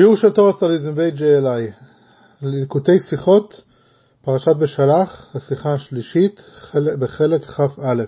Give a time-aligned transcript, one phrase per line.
[0.00, 1.72] שיעור של תורס סטודיז ו-JLI,
[2.42, 3.60] ליקוטי שיחות,
[4.24, 6.42] פרשת בשלח, השיחה השלישית,
[6.74, 8.02] בחלק כ"א.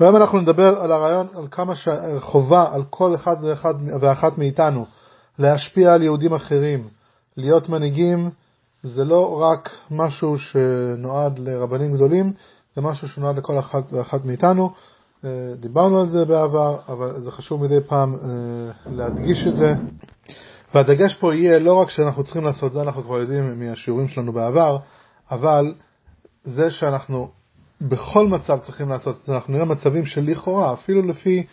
[0.00, 1.72] והיום אנחנו נדבר על הרעיון, על כמה
[2.18, 4.86] חובה על כל אחד ואחד ואחת מאיתנו
[5.38, 6.88] להשפיע על יהודים אחרים,
[7.36, 8.30] להיות מנהיגים,
[8.82, 12.32] זה לא רק משהו שנועד לרבנים גדולים,
[12.76, 14.70] זה משהו שנועד לכל אחד ואחת מאיתנו.
[15.24, 15.30] אה,
[15.60, 19.74] דיברנו על זה בעבר, אבל זה חשוב מדי פעם אה, להדגיש את זה.
[20.74, 24.78] והדגש פה יהיה לא רק שאנחנו צריכים לעשות זה, אנחנו כבר יודעים מהשיעורים שלנו בעבר,
[25.30, 25.74] אבל
[26.44, 27.30] זה שאנחנו
[27.80, 31.46] בכל מצב צריכים לעשות את זה, אנחנו נראה מצבים שלכאורה, אפילו לפי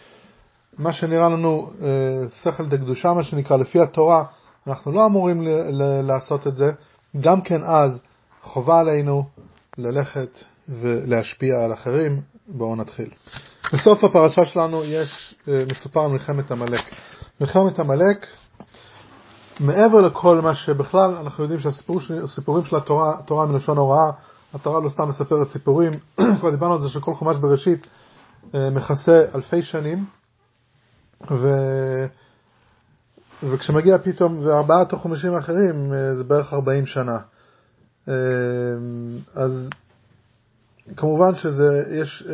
[0.78, 1.88] מה שנראה לנו אה,
[2.44, 4.24] שכל דקדושה, מה שנקרא, לפי התורה,
[4.68, 5.48] אנחנו לא אמורים
[6.04, 6.72] לעשות את זה,
[7.22, 8.02] גם כן אז
[8.42, 9.26] חובה עלינו
[9.78, 10.38] ללכת
[10.70, 12.22] ולהשפיע על אחרים.
[12.48, 13.10] בואו נתחיל.
[13.74, 16.82] בסוף הפרשה שלנו יש אה, מסופר מלחמת עמלק.
[17.42, 18.28] מלחמת עמלק
[19.62, 24.12] מעבר לכל מה שבכלל, אנחנו יודעים שהסיפורים של התורה, התורה מלשון הוראה,
[24.54, 25.92] התורה לא סתם מספרת סיפורים,
[26.40, 27.88] כבר דיברנו על זה שכל חומש בראשית
[28.56, 30.06] אה, מכסה אלפי שנים,
[31.32, 31.48] ו...
[33.44, 37.18] וכשמגיע פתאום, וארבעת החומשים האחרים אה, זה בערך 40 שנה.
[38.08, 38.14] אה,
[39.36, 39.70] אז
[40.98, 42.28] כמובן שזה, יש,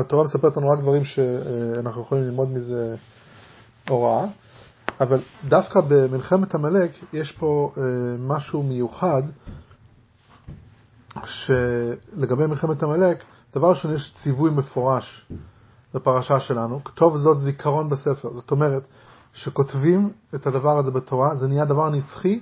[0.00, 2.96] התורה מספרת לנו רק דברים שאנחנו יכולים ללמוד מזה
[3.88, 4.26] הוראה.
[5.00, 7.82] אבל דווקא במלחמת עמלק יש פה אה,
[8.18, 9.22] משהו מיוחד,
[11.24, 15.26] שלגבי מלחמת עמלק, דבר ראשון יש ציווי מפורש
[15.94, 18.86] בפרשה שלנו, כתוב זאת זיכרון בספר, זאת אומרת
[19.32, 22.40] שכותבים את הדבר הזה בתורה, זה נהיה דבר נצחי,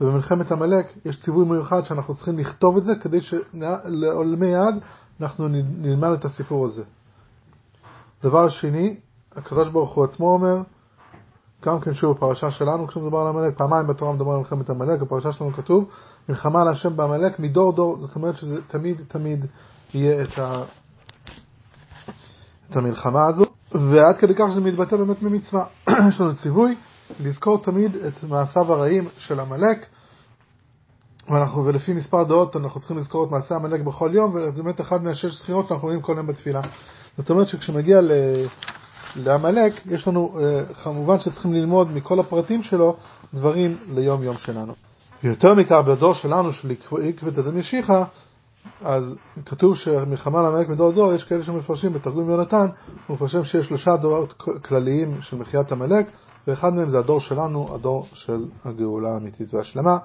[0.00, 4.74] ובמלחמת עמלק יש ציווי מיוחד שאנחנו צריכים לכתוב את זה כדי שלעולמי יד
[5.20, 6.82] אנחנו נלמד את הסיפור הזה.
[8.22, 8.96] דבר שני,
[9.72, 10.62] הוא עצמו אומר,
[11.64, 15.32] גם כן שוב בפרשה שלנו כשמדובר על עמלק, פעמיים בתורה מדובר על מלחמת עמלק, בפרשה
[15.32, 15.84] שלנו כתוב
[16.28, 19.46] מלחמה על השם בעמלק מדור דור, זאת אומרת שזה תמיד תמיד
[19.94, 20.62] יהיה את, ה...
[22.70, 25.64] את המלחמה הזו, ועד כדי כך שזה מתבטא באמת במצווה.
[26.08, 26.76] יש לנו ציווי
[27.20, 29.86] לזכור תמיד את מעשיו הרעים של עמלק,
[31.28, 35.04] ואנחנו, ולפי מספר דעות אנחנו צריכים לזכור את מעשי עמלק בכל יום, וזה באמת אחד
[35.04, 36.60] מהשש זכירות שאנחנו רואים כל יום בתפילה.
[37.16, 38.12] זאת אומרת שכשמגיע ל...
[39.16, 42.96] לעמלק, יש לנו, אה, כמובן שצריכים ללמוד מכל הפרטים שלו
[43.34, 44.72] דברים ליום יום שלנו.
[45.22, 46.74] יותר מכך, בדור שלנו, של
[47.08, 48.04] עקבת אדם ישיחה,
[48.84, 52.66] אז כתוב שמלחמה לעמלק מדור דור, יש כאלה שמפרשים בתרגום יונתן,
[53.06, 54.32] הוא מפרשם שיש שלושה דורות
[54.64, 56.06] כלליים של מחיית עמלק,
[56.46, 59.98] ואחד מהם זה הדור שלנו, הדור של הגאולה האמיתית והשלמה.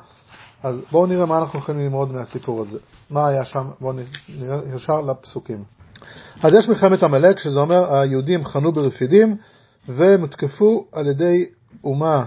[0.64, 2.80] אז בואו נראה מה אנחנו יכולים ללמוד מהסיפור הזה.
[3.10, 3.68] מה היה שם?
[3.82, 3.94] בואו
[4.40, 5.64] נראה ישר לפסוקים.
[6.44, 9.36] אז יש מלחמת עמלק, שזה אומר היהודים חנו ברפידים
[9.88, 11.46] והם הותקפו על ידי
[11.84, 12.26] אומה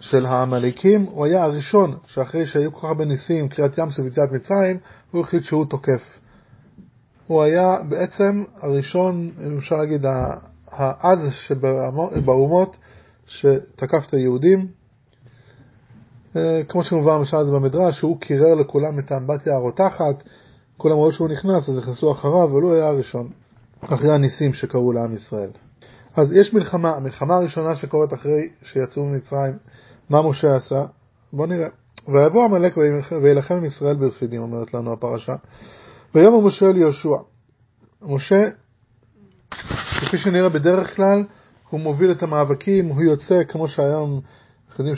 [0.00, 1.02] של העמלקים.
[1.02, 4.78] הוא היה הראשון שאחרי שהיו כל כך הרבה ניסים, קריאת ים סוף מצרים,
[5.10, 6.18] הוא החליט שהוא תוקף.
[7.26, 10.04] הוא היה בעצם הראשון, אם אפשר להגיד,
[10.70, 12.76] העז שבאומות
[13.26, 14.66] שתקף את היהודים.
[16.36, 20.22] אה, כמו שמובא למשל זה במדרש, שהוא קירר לכולם את האמבטיה הרותחת,
[20.76, 23.28] כולם ראו שהוא נכנס, אז נכנסו אחריו, הוא היה הראשון,
[23.80, 25.50] אחרי הניסים שקרו לעם ישראל.
[26.16, 29.52] אז יש מלחמה, המלחמה הראשונה שקורית אחרי שיצאו ממצרים,
[30.10, 30.84] מה משה עשה?
[31.32, 31.68] בואו נראה.
[32.08, 32.76] ויבוא עמלק
[33.22, 35.32] וילחם עם ישראל ברפידים, אומרת לנו הפרשה.
[36.14, 37.16] ויאמר משה אל יהושע.
[38.02, 38.44] משה,
[40.00, 41.24] כפי שנראה בדרך כלל,
[41.70, 44.20] הוא מוביל את המאבקים, הוא יוצא, כמו שהיום,
[44.68, 44.96] אנחנו יודעים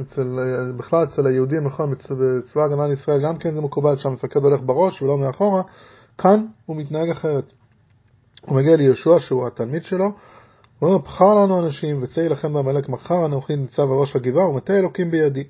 [0.00, 0.38] אצל,
[0.76, 5.18] בכלל אצל היהודים, נכון, בצבא הגנה לישראל גם כן זה מקובל שהמפקד הולך בראש ולא
[5.18, 5.62] מאחורה,
[6.18, 7.52] כאן הוא מתנהג אחרת.
[8.40, 10.04] הוא מגיע ליהושע שהוא התלמיד שלו,
[10.78, 14.78] הוא אומר, בחר לנו אנשים וצא יילחם בעמלק מחר, אנוכי ניצב על ראש הגבעה ומטה
[14.78, 15.44] אלוקים בידי.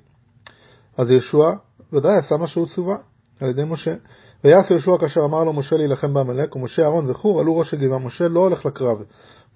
[0.97, 1.51] אז יהושע
[1.93, 2.95] ודאי עשה מה שהוא צווה
[3.39, 3.95] על ידי משה.
[4.43, 7.99] ויעש יהושע כאשר אמר לו משה להילחם בעמלק, ומשה אהרון וחור עלו ראש הגבעה.
[7.99, 8.97] משה לא הולך לקרב.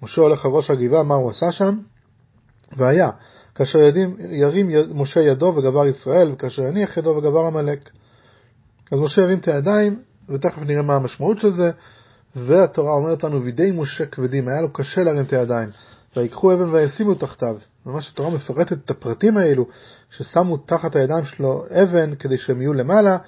[0.02, 1.78] משה הולך על ראש הגבעה, מה הוא עשה שם?
[2.76, 3.10] והיה
[3.54, 7.90] כאשר ידים, ירים משה ידו וגבר ישראל, וכאשר יניח ידו וגבר עמלק.
[8.92, 11.70] אז משה ירים את הידיים, ותכף נראה מה המשמעות של זה,
[12.36, 15.68] והתורה אומרת לנו, וידי משה כבדים, היה לו קשה להרים את הידיים,
[16.16, 17.56] ויקחו אבן וישימו תחתיו.
[17.86, 19.66] ממש התורה מפרטת את הפרטים האלו,
[20.10, 23.18] ששמו תחת הידיים שלו אבן כדי שהם יהיו למעלה,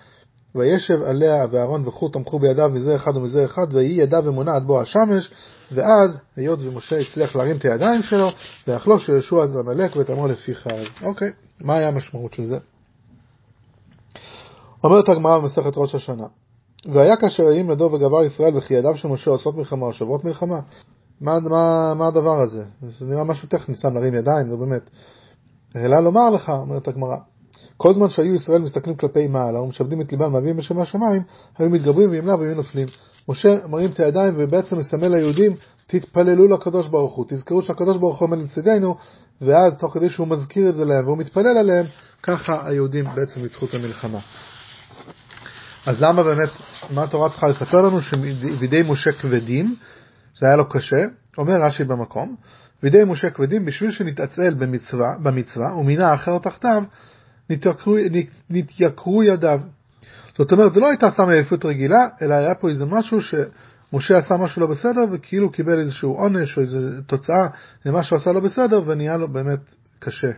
[0.56, 4.80] וישב עליה ואהרון וחור תמכו בידיו מזה אחד ומזה אחד, ויהי ידיו אמונה עד בוא
[4.80, 5.30] השמש,
[5.72, 8.28] ואז, היות ומשה הצליח להרים את הידיים שלו,
[8.68, 10.86] ויחלוש יהושע את עמלק ותאמר לפי חרב.
[11.02, 12.58] אוקיי, מה היה המשמעות של זה?
[14.84, 16.26] אומרת הגמרא במסכת ראש השנה,
[16.92, 20.60] והיה כאשר יאים ידו וגבר ישראל וכי ידיו של משה עושות מלחמה או שוברות מלחמה.
[21.20, 22.64] מה, מה, מה הדבר הזה?
[22.88, 24.90] זה נראה משהו טכני, סתם להרים ידיים, זה באמת.
[25.76, 27.16] אלא לומר לך, אומרת הגמרא,
[27.76, 31.22] כל זמן שהיו ישראל מסתכלים כלפי מעלה ומשעבדים את ליבם ואביהם בשם השמיים,
[31.58, 32.88] היו מתגברים ואם לאו היו נופלים.
[33.28, 35.56] משה מרים את הידיים ובעצם מסמל ליהודים,
[35.86, 38.96] תתפללו לקדוש ברוך הוא, תזכרו שהקדוש ברוך הוא עומד לצדנו,
[39.40, 41.86] ואז תוך כדי שהוא מזכיר את זה להם והוא מתפלל עליהם,
[42.22, 44.18] ככה היהודים בעצם ניצחו את המלחמה.
[45.86, 46.48] אז למה באמת,
[46.90, 48.00] מה התורה צריכה לספר לנו?
[48.00, 49.74] שבידי משה כבדים,
[50.38, 51.04] זה היה לו קשה,
[51.38, 52.36] אומר רש"י במקום,
[52.82, 56.82] בידי משה כבדים בשביל שנתעצל במצווה, במצווה ומינה אחר תחתיו,
[57.50, 57.96] נתייקרו,
[58.50, 59.60] נתייקרו ידיו.
[60.38, 64.36] זאת אומרת, זה לא הייתה סתם עייפות רגילה, אלא היה פה איזה משהו שמשה עשה
[64.36, 67.48] משהו לא בסדר, וכאילו קיבל איזשהו עונש או איזו תוצאה
[67.86, 70.30] למה שהוא עשה לא בסדר, ונהיה לו באמת קשה.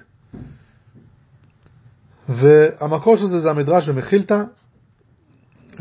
[2.28, 4.42] והמקור של זה זה המדרש במחילתא,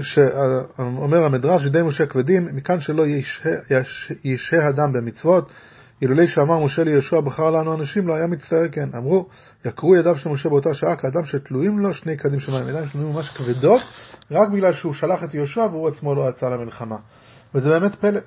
[0.02, 3.04] שאומר המדרש, ידי משה כבדים, מכאן שלא
[4.24, 5.52] ישהה אדם במצוות,
[6.02, 8.90] אילולי שאמר משה ליהושע בחר לנו אנשים לא היה מצטער כן.
[8.98, 9.28] אמרו,
[9.66, 12.70] יקרו ידיו של משה באותה שעה כאדם שתלויים לו שני קדים שמיים.
[12.70, 13.82] ידיים שלו ממש כבדות,
[14.32, 16.98] רק בגלל שהוא שלח את יהושע והוא עצמו לא יצא למלחמה.
[17.56, 18.20] וזה באמת פלא.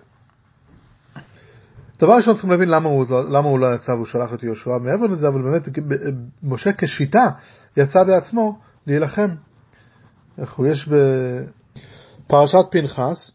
[2.01, 4.71] דבר ראשון צריכים להבין למה הוא, לא- למה הוא לא יצא והוא שלח את יהושע.
[4.71, 5.69] מעבר לזה, אבל באמת,
[6.43, 7.29] משה כשיטה
[7.77, 9.29] יצא בעצמו להילחם.
[10.39, 10.89] איך הוא יש
[12.27, 13.33] בפרשת פנחס,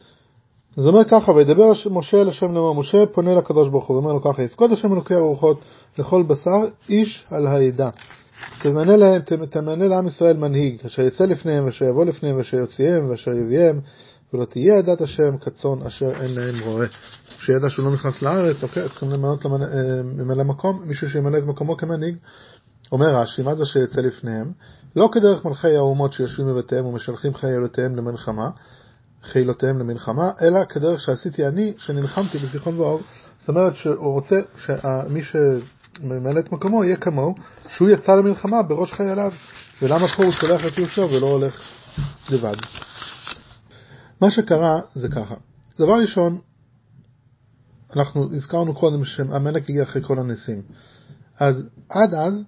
[0.78, 4.22] זה אומר ככה, וידבר משה אל השם לאמר, משה פונה לקדוש ברוך הוא, ואומר לו
[4.22, 5.62] ככה, יפקוד השם אלוקי הרוחות
[6.00, 7.90] לכל בשר, איש על העדה.
[8.62, 13.32] תמנה להם, תמנה לעם ישראל מנהיג, אשר יצא לפניהם, ואשר יבוא לפניהם, ואשר יוציאם, ואשר
[13.32, 13.80] יביאם,
[14.34, 16.88] ולא תהיה עדת השם כצאן אשר אין להם רועה.
[17.38, 19.52] כשידע שהוא לא נכנס לארץ, אוקיי, צריכים למנות אה,
[20.04, 22.16] ממלא מקום, מישהו שימלא את מקומו כמנהיג.
[22.92, 24.52] אומר רש"י, מה זה שיצא לפניהם?
[24.96, 28.50] לא כדרך מלכי האומות שיושבים בבתיהם ומשלחים חיילותיהם למלחמה,
[29.26, 33.04] חילותיהם למלחמה, אלא כדרך שעשיתי אני, שנלחמתי בזיכרון ואוב.
[33.40, 37.36] זאת אומרת שהוא רוצה שמי שממלא את מקומו יהיה כמוהו,
[37.68, 39.32] שהוא יצא למלחמה בראש חייליו.
[39.82, 41.62] ולמה פה הוא שולח את יהושע ולא הולך
[42.32, 42.56] לבד?
[44.22, 45.36] מה שקרה זה ככה.
[45.80, 46.40] דבר ראשון,
[47.96, 50.62] אנחנו הזכרנו קודם שהמלך הגיע אחרי כל הניסים.
[51.40, 52.44] אז עד אז,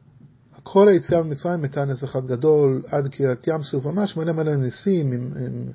[0.63, 5.11] כל היציאה ממצרים הייתה נס אחד גדול, עד קריאת ים סוף, ממש מלא מלא ניסים,
[5.11, 5.71] עם, עם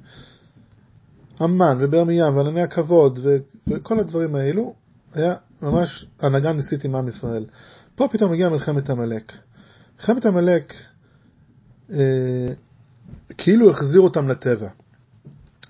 [1.39, 3.19] המן ובאר מים וענני הכבוד
[3.67, 4.75] וכל הדברים האלו,
[5.15, 7.45] היה ממש הנהגה ניסית עם עם ישראל.
[7.95, 9.33] פה פתאום הגיעה מלחמת עמלק.
[9.97, 10.75] מלחמת עמלק
[11.93, 12.53] אה,
[13.39, 14.69] כאילו החזיר אותם לטבע.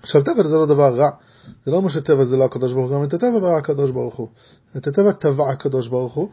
[0.01, 1.09] עכשיו טבע זה לא דבר רע,
[1.65, 4.15] זה לא אומר שטבע זה לא הקדוש ברוך הוא, גם את הטבע ברא הקדוש ברוך
[4.15, 4.27] הוא.
[4.77, 6.29] את הטבע טבע הקדוש ברוך הוא,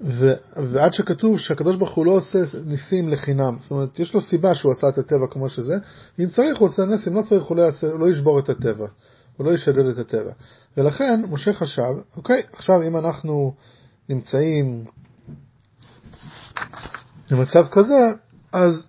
[0.00, 4.54] ו, ועד שכתוב שהקדוש ברוך הוא לא עושה ניסים לחינם, זאת אומרת, יש לו סיבה
[4.54, 5.78] שהוא עשה את הטבע כמו שזה,
[6.18, 8.86] אם צריך הוא עושה ניסים, לא צריך הוא לא, יעשה, הוא לא ישבור את הטבע,
[9.36, 10.32] הוא לא ישדד את הטבע.
[10.76, 13.54] ולכן משה חשב, אוקיי, עכשיו אם אנחנו
[14.08, 14.84] נמצאים
[17.30, 18.12] במצב כזה,
[18.52, 18.86] אז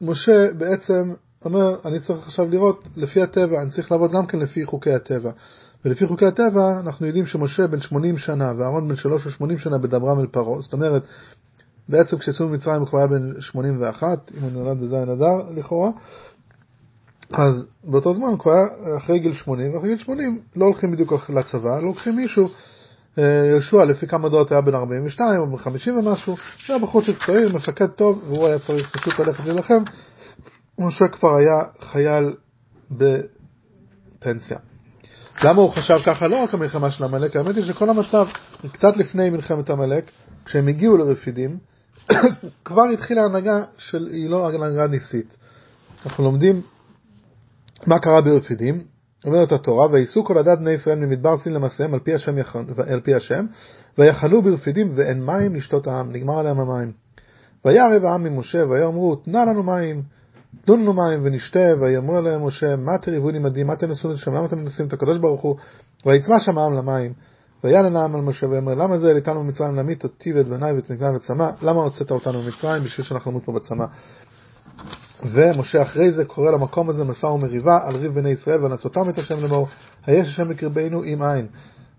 [0.00, 1.14] משה בעצם
[1.44, 5.30] אומר, אני צריך עכשיו לראות לפי הטבע, אני צריך לעבוד גם כן לפי חוקי הטבע.
[5.84, 9.78] ולפי חוקי הטבע אנחנו יודעים שמשה בן 80 שנה ואהרון בן 3 או 80 שנה
[9.78, 11.06] בדברם אל פרעה, זאת אומרת
[11.88, 15.90] בעצם כשיצאו ממצרים הוא כבר היה בן 81, אם הוא נולד בזין אדר לכאורה,
[17.32, 21.30] אז באותו זמן הוא כבר היה אחרי גיל 80, ואחרי גיל 80 לא הולכים בדיוק
[21.30, 22.48] לצבא, לוקחים מישהו,
[23.18, 26.36] אה, יהושע לפי כמה דעות היה בן 42 או בן 50 ומשהו,
[26.66, 29.82] זה היה בחור צעיר, מפקד טוב, והוא היה צריך פשוט ללכת להילחם,
[30.78, 32.34] משה כבר היה חייל
[32.90, 34.58] בפנסיה.
[35.44, 36.28] למה הוא חשב ככה?
[36.28, 38.26] לא רק המלחמה של עמלק, האמת היא שכל המצב,
[38.72, 40.10] קצת לפני מלחמת עמלק,
[40.44, 41.58] כשהם הגיעו לרפידים,
[42.64, 45.36] כבר התחילה הנהגה של, היא לא הנהגה ניסית.
[46.06, 46.62] אנחנו לומדים
[47.86, 48.84] מה קרה ברפידים,
[49.24, 52.34] אומרת התורה, וייסעו כל עדת בני ישראל ממדבר סין למסעיהם על פי השם,
[52.92, 53.46] על פי השם
[53.98, 56.92] ויחנו ברפידים ואין מים לשתות העם, נגמר עליהם המים.
[57.64, 60.02] וירב העם ממשה ויאמרו תנה לנו מים
[60.64, 64.46] תנו לנו מים ונשתה, ויאמר להם משה, מה תריבון עמדי, מה אתם נשואים לשם, למה
[64.46, 65.56] אתם מנסים את הקדוש ברוך הוא,
[66.06, 67.12] ויצמא שם העם למים,
[67.64, 71.16] ויעלן העם על משה ואומר, למה זה העליתנו ממצרים להמית אותי ואת בניי ואת מקדם
[71.16, 73.84] וצמא, למה הוצאת אותנו ממצרים בשביל שאנחנו נמות פה בצמא.
[75.32, 79.40] ומשה אחרי זה קורא למקום הזה מסע ומריבה על ריב בני ישראל ונשאותם את השם
[79.40, 79.68] לאמור,
[80.06, 81.46] היש השם בקרבנו עם עין.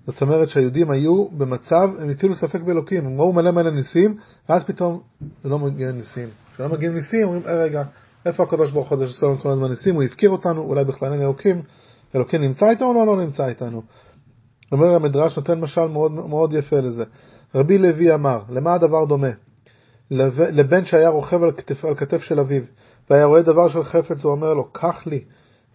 [0.08, 4.18] זאת אומרת שהיהודים היו במצב, הם הטילו ספק באלוקים, הם ראו מלא מלא ניסים,
[4.50, 5.02] ואז פתאום
[5.46, 6.30] לא מגיעים ניסים.
[6.54, 7.84] כשלא מגיעים ניסים, אומרים, אה, רגע,
[8.26, 9.96] איפה הקדוש ברוך הוא שעושה לנו כל הזמן ניסים?
[9.96, 11.62] הוא הפקיר אותנו, אולי בכלל אין אלוקים.
[12.16, 13.82] אלוקים נמצא איתנו או לא, לא נמצא איתנו?
[14.72, 17.04] אומר המדרש נותן משל מאוד, מאוד יפה לזה.
[17.56, 19.32] רבי לוי אמר, למה הדבר דומה?
[20.12, 22.64] לבן שהיה רוכב על כתף, על כתף של אביו,
[23.10, 25.24] והיה רואה דבר של חפץ, הוא אומר לו, קח לי.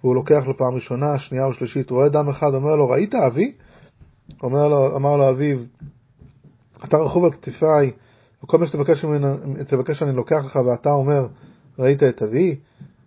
[0.01, 3.53] והוא לוקח לו פעם ראשונה, שנייה או שלישית, רואה דם אחד, אומר לו, ראית אבי?
[4.43, 5.59] אומר לו, אמר לו אביו,
[6.85, 7.93] אתה רכוב על כתפיי,
[8.45, 11.27] וכל מה שתבקש אני לוקח לך, ואתה אומר,
[11.79, 12.57] ראית את אבי?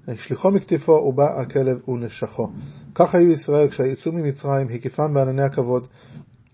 [0.07, 2.49] השליחו מכתפו ובא הכלב ונשכו.
[2.95, 5.87] כך היו ישראל כשיצאו ממצרים, הקיפם בענני הכבוד,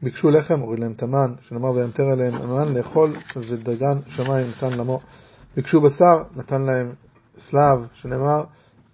[0.02, 5.00] ביקשו לחם, הוריד להם תמן, שנאמר וימטר עליהם המן לאכול, ודגן שמיים נתן למו.
[5.56, 6.92] ביקשו בשר, נתן להם
[7.38, 8.44] סלב, שנאמר,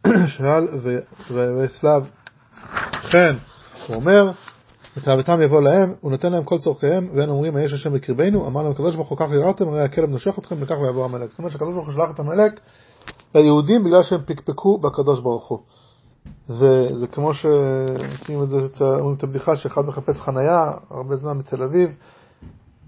[0.38, 0.68] שאל
[1.32, 2.10] וסלב.
[3.12, 3.36] כן,
[3.88, 4.32] הוא אומר,
[4.98, 8.72] ותאוותם יבוא להם, הוא נותן להם כל צורכיהם, והם אומרים, היש השם בקרבנו, אמר להם,
[8.72, 11.30] הקדוש ברוך הוא כך יראתם, הרי הכלב נושך אתכם, וכך ויבוא עמלק.
[11.30, 12.60] זאת אומרת שהקדוש ברוך הוא שלח את עמלק
[13.36, 15.60] ליהודים בגלל שהם פקפקו בקדוש ברוך הוא.
[16.50, 21.96] וזה כמו שמכירים את זה, אומרים את הבדיחה שאחד מחפש חנייה הרבה זמן מתל אביב,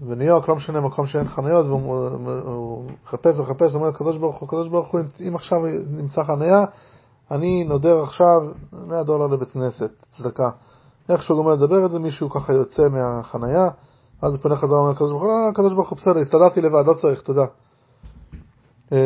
[0.00, 4.68] בניו יורק, לא משנה מקום שאין חניות, והוא מחפש ומחפש, אומר הקדוש ברוך הוא, הקדוש
[4.68, 5.58] ברוך הוא, אם עכשיו
[5.90, 6.64] נמצא חניה,
[7.30, 10.50] אני נודר עכשיו 100 דולר לבית כנסת, צדקה.
[11.08, 13.68] איך שהוא גומר לדבר את זה, מישהו ככה יוצא מהחנייה,
[14.22, 16.60] אז הוא פונה חזרה ואומר לקדוש ברוך הוא, לא, לא, הקדוש ברוך הוא בסדר, הסתדרתי
[16.60, 17.44] לבד, לא צריך, תודה.
[18.92, 18.96] אמ,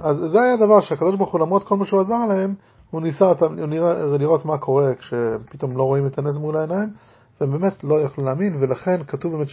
[0.00, 2.54] אז זה היה דבר שהקדוש ברוך הוא, למרות כל מה שהוא עזר להם,
[2.90, 3.32] הוא ניסה
[4.18, 6.88] לראות מה קורה כשפתאום לא רואים את הנס מול העיניים,
[7.40, 9.48] והם באמת לא יכלו להאמין, ולכן כתוב באמת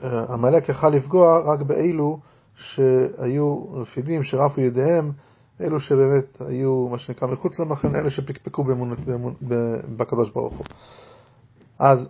[0.00, 2.18] שעמלק אה, יכל לפגוע רק באלו
[2.54, 5.10] שהיו רפידים, שרפו ידיהם,
[5.60, 9.36] אלו שבאמת היו, מה שנקרא, מחוץ למחן, אלה שפקפקו באמונות, באמונות,
[9.96, 10.66] בקדוש ברוך הוא.
[11.78, 12.08] אז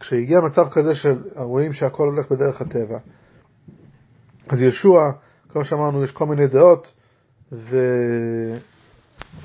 [0.00, 2.98] כשהגיע מצב כזה של רואים שהכל הולך בדרך הטבע,
[4.50, 5.00] אז ישוע,
[5.48, 6.92] כמו שאמרנו, יש כל מיני דעות,
[7.52, 7.80] ואנחנו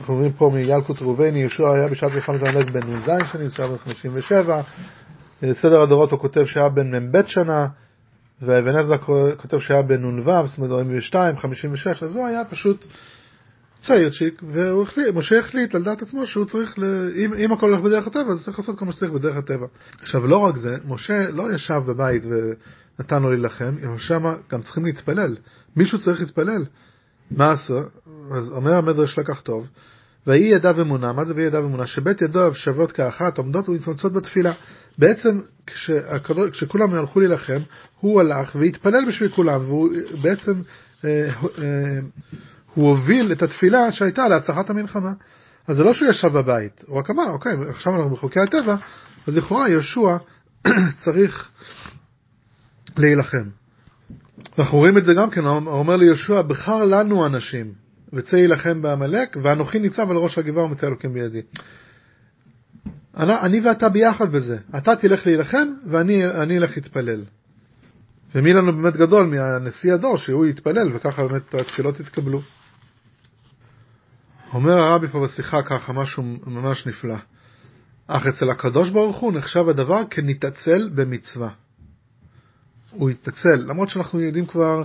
[0.09, 4.61] אומרים פה מילקוט ראובני, ישוע היה בשעת מלחמת המלך בן נ"ז שנים, 957,
[5.53, 7.67] סדר הדורות הוא כותב שהיה בן מ"ב שנה,
[8.41, 8.97] ואבן עזרא
[9.37, 12.85] כותב שהיה בן נ"ו, זאת אומרת 42, 56, אז הוא היה פשוט
[13.87, 16.83] צעירצ'יק, ומשה החליט על דעת עצמו שהוא צריך, ל...
[17.15, 19.67] אם, אם הכל הולך בדרך הטבע, אז צריך לעשות כל מה שצריך בדרך הטבע.
[20.01, 25.35] עכשיו, לא רק זה, משה לא ישב בבית ונתן לו להילחם, שם גם צריכים להתפלל.
[25.75, 26.65] מישהו צריך להתפלל.
[27.31, 27.81] מה עשה?
[28.37, 29.69] אז אומר המדרש לקח טוב,
[30.27, 31.87] ויהי ידיו אמונה, מה זה ויהי ידיו אמונה?
[31.87, 34.53] שבית ידיו שוות כאחת, עומדות ומתמצות בתפילה.
[34.97, 37.59] בעצם כשהקדוש, כשכולם הלכו להילחם,
[37.99, 39.89] הוא הלך והתפלל בשביל כולם, והוא
[40.21, 40.53] בעצם,
[41.05, 41.99] אה, אה,
[42.75, 45.11] הוא הוביל את התפילה שהייתה להצלחת המלחמה.
[45.67, 48.75] אז זה לא שהוא ישב בבית, הוא רק אמר, אוקיי, עכשיו אנחנו בחוקי הטבע,
[49.27, 50.17] אז לכאורה יהושע
[51.03, 51.49] צריך
[52.97, 53.49] להילחם.
[54.59, 57.73] אנחנו רואים את זה גם כן, הוא אומר ליהושע, בחר לנו אנשים,
[58.13, 61.41] וצא יילחם בעמלק, ואנוכי ניצב על ראש הגבעה ומטה אלוקים בידי.
[63.17, 64.57] אני, אני ואתה ביחד בזה.
[64.77, 67.23] אתה תלך להילחם, ואני אלך להתפלל.
[68.35, 72.41] ומי לנו באמת גדול מהנשיא הדור, שהוא יתפלל, וככה באמת התפילות יתקבלו.
[74.55, 77.15] אומר הרבי פה בשיחה ככה, משהו ממש נפלא.
[78.07, 81.49] אך אצל הקדוש ברוך הוא נחשב הדבר כנתעצל במצווה.
[82.91, 84.83] הוא התנצל, למרות שאנחנו יודעים כבר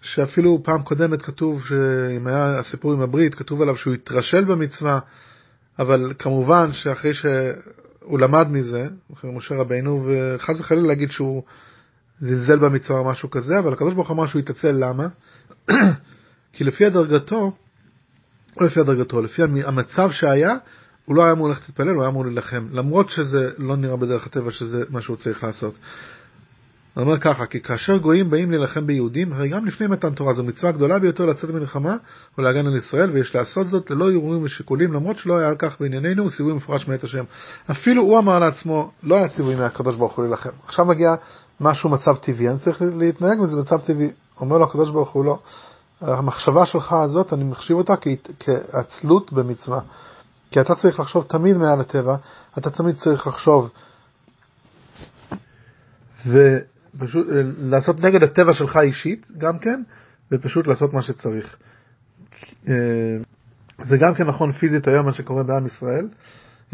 [0.00, 1.62] שאפילו פעם קודמת כתוב,
[2.16, 4.98] אם היה הסיפור עם הברית, כתוב עליו שהוא התרשל במצווה,
[5.78, 11.42] אבל כמובן שאחרי שהוא למד מזה, אחרי משה רבינו, וחס וחלילה להגיד שהוא
[12.20, 15.08] זלזל במצווה או משהו כזה, אבל הקדוש ברוך הוא אמר שהוא התעצל, למה?
[16.52, 17.52] כי לפי הדרגתו,
[18.60, 20.56] לא לפי הדרגתו, לפי המצב שהיה,
[21.04, 24.26] הוא לא היה אמור ללכת להתפלל, הוא היה אמור להילחם, למרות שזה לא נראה בדרך
[24.26, 25.74] הטבע שזה מה שהוא צריך לעשות.
[26.94, 30.44] הוא אומר ככה, כי כאשר גויים באים להילחם ביהודים, הרי גם לפני מתן תורה זו
[30.44, 31.96] מצווה גדולה ביותר לצאת במלחמה
[32.38, 36.30] ולהגן על ישראל, ויש לעשות זאת ללא ערעורים ושיקולים, למרות שלא היה על כך בענייננו
[36.30, 37.24] ציווי מפורש מאת השם.
[37.70, 40.50] אפילו הוא אמר לעצמו, לא היה ציווי מהקדוש ברוך הוא להילחם.
[40.66, 41.14] עכשיו מגיע
[41.60, 44.10] משהו מצב טבעי, אני צריך להתנהג בזה מצב טבעי.
[44.40, 45.38] אומר לו הקדוש ברוך הוא לא,
[46.00, 47.94] המחשבה שלך הזאת, אני מחשיב אותה
[48.38, 49.80] כעצלות במצווה.
[50.50, 52.16] כי אתה צריך לחשוב תמיד מעל הטבע,
[52.58, 53.70] אתה תמיד צריך לחשוב.
[56.26, 56.58] ו...
[56.98, 59.82] פשוט אה, לעשות נגד הטבע שלך אישית גם כן,
[60.32, 61.56] ופשוט לעשות מה שצריך.
[62.68, 62.74] אה,
[63.78, 66.08] זה גם כן נכון פיזית היום מה שקורה בעם ישראל.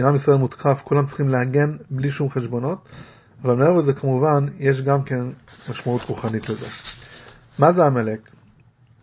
[0.01, 2.89] אם עם ישראל מותקף, כולם צריכים להגן בלי שום חשבונות,
[3.45, 5.25] אבל מעבר לזה כמובן יש גם כן
[5.71, 6.67] משמעות רוחנית לזה.
[7.59, 8.31] מה זה עמלק?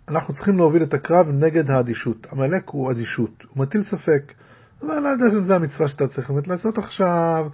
[0.09, 2.27] אנחנו צריכים להוביל את הקרב נגד האדישות.
[2.31, 4.33] עמלק הוא אדישות, הוא מטיל ספק.
[4.81, 7.47] אבל לא יודע אם זה המצווה שאתה צריך באמת לעשות עכשיו,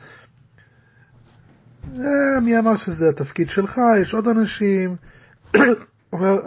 [1.95, 4.95] אה, מי אמר שזה התפקיד שלך, יש עוד אנשים.
[6.13, 6.37] אומר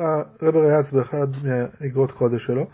[0.40, 2.66] הרב ריאץ באחד מהאגרות קודש שלו,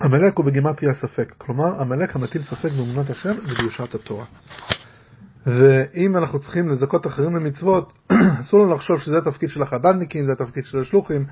[0.00, 4.24] עמלק הוא בגימטריה ספק, כלומר עמלק המטיל ספק באמונת השם ובקדושת התורה.
[5.46, 7.92] ואם אנחנו צריכים לזכות אחרים במצוות,
[8.40, 11.24] אסור לנו לחשוב שזה התפקיד של החב"דניקים, זה התפקיד של השלוחים,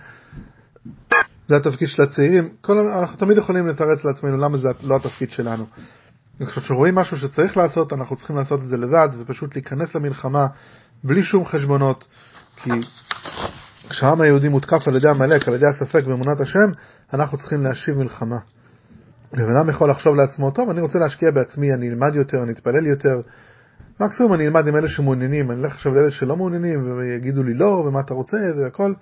[1.49, 5.67] זה התפקיד של הצעירים, כל, אנחנו תמיד יכולים לתרץ לעצמנו למה זה לא התפקיד שלנו.
[6.41, 10.47] וכשרואים משהו שצריך לעשות, אנחנו צריכים לעשות את זה לבד, ופשוט להיכנס למלחמה
[11.05, 12.05] בלי שום חשבונות,
[12.57, 12.71] כי
[13.88, 16.71] כשהעם היהודי מותקף על ידי עמלק, על ידי הספק באמונת השם,
[17.15, 18.38] אנחנו צריכים להשיב מלחמה.
[19.33, 22.87] ובן אדם יכול לחשוב לעצמו, טוב, אני רוצה להשקיע בעצמי, אני אלמד יותר, אני אתפלל
[22.87, 23.21] יותר.
[24.00, 27.67] מקסימום אני אלמד עם אלה שמעוניינים, אני אלך עכשיו לאלה שלא מעוניינים, ויגידו לי לא,
[27.67, 28.93] ומה אתה רוצה, והכל.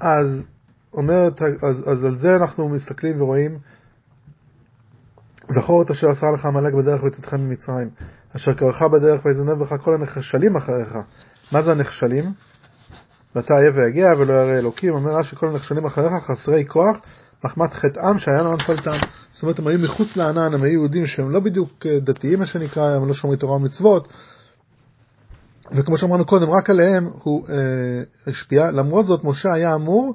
[0.00, 0.44] אז,
[0.96, 3.58] אומרת, אז, אז על זה אנחנו מסתכלים ורואים,
[5.48, 7.90] זכור את אשר עשה לך עמלק בדרך וצאתך ממצרים,
[8.36, 10.94] אשר קרך בדרך ויזנב לך כל הנחשלים אחריך.
[11.52, 12.24] מה זה הנחשלים?
[13.34, 16.96] ואתה אהיה ויגיע ולא ירא אלוקים, אומר רש"י כל הנחשלים אחריך חסרי כוח,
[17.44, 18.98] מחמת חטאם שהיה לו נפלתם.
[19.32, 22.46] זאת אומרת, הם היו מחוץ לענן, הם היו יהודים שהם לא בדיוק אה, דתיים, מה
[22.46, 24.08] שנקרא, הם לא שומרי תורה ומצוות.
[25.72, 27.54] וכמו שאמרנו קודם, רק עליהם הוא אה,
[28.26, 28.70] השפיע.
[28.70, 30.14] למרות זאת, משה היה אמור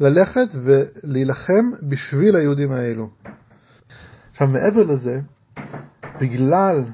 [0.00, 3.10] ללכת ולהילחם בשביל היהודים האלו.
[4.30, 5.20] עכשיו, מעבר לזה,
[6.20, 6.84] בגלל,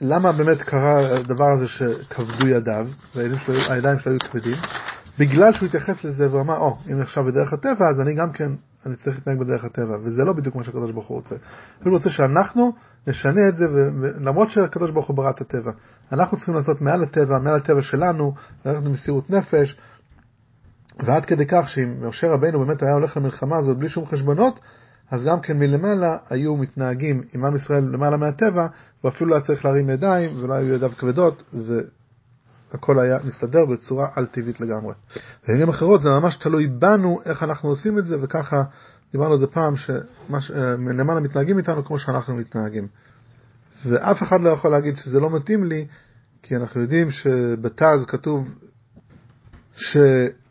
[0.00, 4.56] למה באמת קרה הדבר הזה שכבדו ידיו, והידיים שלו היו כבדים?
[5.18, 8.52] בגלל שהוא התייחס לזה ואמר, או, אם עכשיו בדרך הטבע, אז אני גם כן
[8.86, 11.34] אני צריך להתנהג בדרך הטבע, וזה לא בדיוק מה שהקדוש ברוך הוא רוצה.
[11.84, 12.72] הוא רוצה שאנחנו
[13.06, 13.64] נשנה את זה,
[14.20, 15.72] למרות שהקדוש ברוך הוא ברא את הטבע.
[16.12, 19.76] אנחנו צריכים לעשות מעל הטבע, מעל הטבע שלנו, ללכת במסירות נפש,
[20.98, 24.60] ועד כדי כך שאם משה רבינו באמת היה הולך למלחמה הזאת בלי שום חשבונות,
[25.10, 28.66] אז גם כן מלמעלה היו מתנהגים עם עם ישראל למעלה מהטבע,
[29.04, 31.42] ואפילו לא היה צריך להרים ידיים, ולא היו ידיו כבדות,
[32.72, 34.94] הכל היה מסתדר בצורה על-טבעית לגמרי.
[35.48, 38.62] במילים אחרות זה ממש תלוי בנו איך אנחנו עושים את זה, וככה
[39.12, 39.74] דיברנו על זה פעם,
[40.40, 42.88] שלמעלה מתנהגים איתנו כמו שאנחנו מתנהגים.
[43.86, 45.86] ואף אחד לא יכול להגיד שזה לא מתאים לי,
[46.42, 48.48] כי אנחנו יודעים שבתז כתוב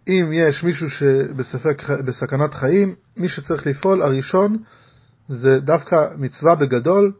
[0.05, 4.57] שאם יש מישהו שבסכנת חיים, מי שצריך לפעול הראשון
[5.29, 7.11] זה דווקא מצווה בגדול,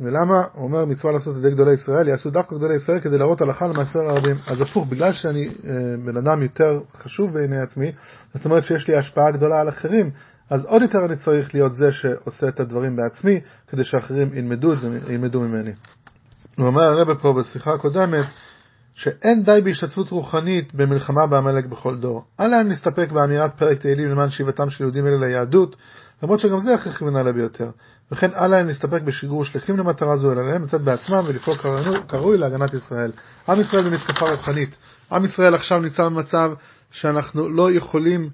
[0.00, 0.42] ולמה?
[0.52, 3.66] הוא אומר מצווה לעשות את ידי גדולי ישראל, יעשו דווקא גדולי ישראל כדי להראות הלכה
[3.66, 4.36] למעשר הרבים.
[4.46, 5.72] אז הפוך, בגלל שאני אה,
[6.04, 7.92] בן אדם יותר חשוב בעיני עצמי,
[8.34, 10.10] זאת אומרת שיש לי השפעה גדולה על אחרים,
[10.50, 14.72] אז עוד יותר אני צריך להיות זה שעושה את הדברים בעצמי, כדי שאחרים ילמדו,
[15.08, 15.72] ילמדו ממני.
[16.56, 18.24] הוא אומר הרבה פה בשיחה הקודמת,
[19.00, 22.24] שאין די בהשתתפות רוחנית במלחמה בעמלק בכל דור.
[22.40, 25.76] אל להם להסתפק באמירת פרק תהילים למען שיבתם של יהודים אלה ליהדות,
[26.22, 27.70] למרות שגם זה הכרחי ונעלה ביותר.
[28.12, 31.56] וכן אל להם להסתפק בשיגור שליחים למטרה זו, אלא להם לצאת בעצמם ולפעול
[32.08, 33.12] כראוי להגנת ישראל.
[33.48, 34.76] עם ישראל במתקפה רוחנית.
[35.12, 36.52] עם ישראל עכשיו נמצא במצב
[36.90, 38.30] שאנחנו לא יכולים,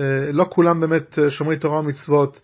[0.00, 2.40] אה, לא כולם באמת אה, שומרי תורה ומצוות.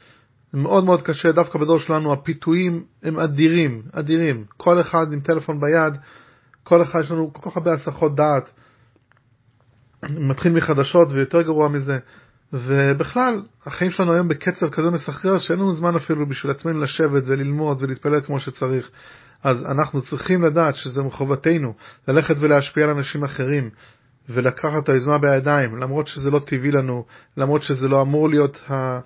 [0.54, 4.44] מאוד מאוד קשה, דווקא בדור שלנו הפיתויים הם אדירים, אדירים.
[4.56, 5.96] כל אחד עם טלפון ביד,
[6.68, 8.52] כל אחד יש לנו כל כך הרבה הסחות דעת.
[10.10, 11.98] מתחיל מחדשות ויותר גרוע מזה.
[12.52, 17.82] ובכלל, החיים שלנו היום בקצב כזה מסחרר שאין לנו זמן אפילו בשביל עצמנו לשבת וללמוד
[17.82, 18.90] ולהתפלל כמו שצריך.
[19.42, 21.74] אז אנחנו צריכים לדעת שזה מחובתנו
[22.08, 23.70] ללכת ולהשפיע על אנשים אחרים
[24.28, 27.04] ולקחת את היוזמה בידיים, למרות שזה לא טבעי לנו,
[27.36, 29.00] למרות שזה לא אמור להיות ה...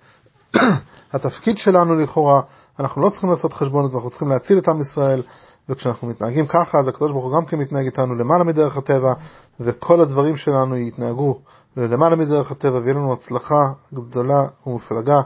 [1.12, 2.40] התפקיד שלנו לכאורה,
[2.80, 5.22] אנחנו לא צריכים לעשות חשבונות, אנחנו צריכים להציל את עם ישראל,
[5.68, 9.12] וכשאנחנו מתנהגים ככה, אז הקדוש ברוך הוא גם כן מתנהג איתנו למעלה מדרך הטבע,
[9.60, 11.38] וכל הדברים שלנו יתנהגו
[11.76, 15.20] למעלה מדרך הטבע, ויהיה לנו הצלחה גדולה ומפלגה,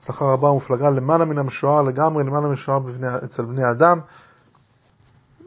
[0.00, 4.00] הצלחה רבה ומפלגה למעלה מן המשוער לגמרי, למעלה משוער בבני, אצל בני אדם,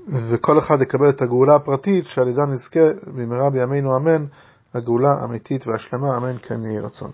[0.07, 4.25] וכל אחד יקבל את הגאולה הפרטית, שעל ידה נזכה במהרה בימינו אמן,
[4.75, 7.11] לגאולה האמיתית והשלמה, אמן כן יהי רצון.